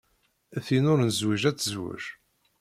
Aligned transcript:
Tin 0.65 0.89
ur 0.91 0.99
nezwij 1.01 1.43
ad 1.49 1.57
tezwej. 1.57 2.05